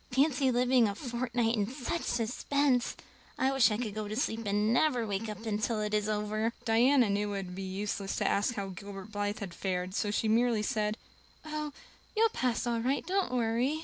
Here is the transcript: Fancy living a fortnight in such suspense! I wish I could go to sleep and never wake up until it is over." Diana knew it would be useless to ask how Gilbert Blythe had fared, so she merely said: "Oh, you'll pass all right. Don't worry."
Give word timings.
Fancy 0.09 0.49
living 0.49 0.87
a 0.87 0.95
fortnight 0.95 1.55
in 1.55 1.67
such 1.69 2.01
suspense! 2.01 2.97
I 3.37 3.51
wish 3.51 3.69
I 3.69 3.77
could 3.77 3.93
go 3.93 4.07
to 4.07 4.15
sleep 4.15 4.47
and 4.47 4.73
never 4.73 5.05
wake 5.05 5.29
up 5.29 5.45
until 5.45 5.79
it 5.79 5.93
is 5.93 6.09
over." 6.09 6.53
Diana 6.65 7.07
knew 7.07 7.31
it 7.33 7.37
would 7.45 7.53
be 7.55 7.61
useless 7.61 8.15
to 8.15 8.27
ask 8.27 8.55
how 8.55 8.69
Gilbert 8.69 9.11
Blythe 9.11 9.37
had 9.41 9.53
fared, 9.53 9.93
so 9.93 10.09
she 10.09 10.27
merely 10.27 10.63
said: 10.63 10.97
"Oh, 11.45 11.71
you'll 12.17 12.29
pass 12.29 12.65
all 12.65 12.79
right. 12.79 13.05
Don't 13.05 13.31
worry." 13.31 13.79